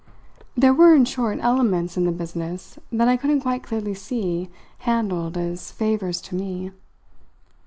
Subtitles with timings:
[0.57, 5.37] There were in short elements in the business that I couldn't quite clearly see handled
[5.37, 6.71] as favours to me.